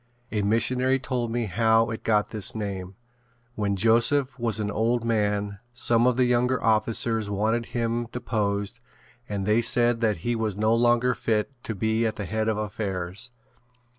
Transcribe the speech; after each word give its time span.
A 0.31 0.41
missionary 0.41 0.97
told 0.97 1.29
me 1.29 1.45
how 1.45 1.91
it 1.91 2.01
got 2.03 2.31
this 2.31 2.55
name. 2.55 2.95
When 3.53 3.75
Joseph 3.75 4.39
was 4.39 4.59
an 4.59 4.71
old 4.71 5.05
man 5.05 5.59
some 5.75 6.07
of 6.07 6.17
the 6.17 6.25
younger 6.25 6.59
officers 6.63 7.29
wanted 7.29 7.67
him 7.67 8.07
deposed 8.11 8.79
and 9.29 9.45
they 9.45 9.61
said 9.61 10.01
that 10.01 10.17
he 10.25 10.35
was 10.35 10.57
no 10.57 10.73
longer 10.73 11.13
fit 11.13 11.51
to 11.65 11.75
be 11.75 12.07
at 12.07 12.15
the 12.15 12.25
head 12.25 12.47
of 12.47 12.57
affairs. 12.57 13.29